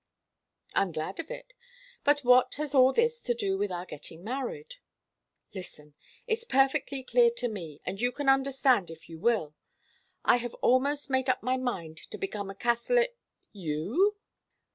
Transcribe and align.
"I'm 0.73 0.91
glad 0.91 1.19
of 1.19 1.29
it. 1.29 1.53
But 2.03 2.21
what 2.21 2.55
has 2.55 2.73
all 2.73 2.91
this 2.91 3.21
to 3.21 3.35
do 3.35 3.55
with 3.55 3.71
our 3.71 3.85
getting 3.85 4.23
married?" 4.23 4.77
"Listen. 5.53 5.93
It's 6.25 6.43
perfectly 6.43 7.03
clear 7.03 7.29
to 7.37 7.47
me, 7.47 7.81
and 7.85 8.01
you 8.01 8.11
can 8.11 8.27
understand 8.27 8.89
if 8.89 9.07
you 9.07 9.19
will. 9.19 9.53
I 10.25 10.37
have 10.37 10.55
almost 10.55 11.11
made 11.11 11.29
up 11.29 11.43
my 11.43 11.57
mind 11.57 11.97
to 12.09 12.17
become 12.17 12.49
a 12.49 12.55
Catholic" 12.55 13.15
"You?" 13.67 14.17